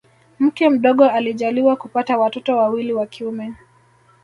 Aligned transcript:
Mke 0.39 0.69
mdogo 0.69 1.05
alijaliwa 1.09 1.75
kupata 1.75 2.17
watoto 2.17 2.57
wawili 2.57 2.93
wa 2.93 3.07
kiume 3.07 3.53